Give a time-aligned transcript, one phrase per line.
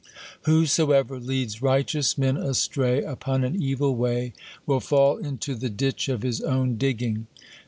[0.45, 4.33] Whosoever leads righteous men astray upon an evil way,
[4.65, 7.27] will fall into the ditch of his own digging!"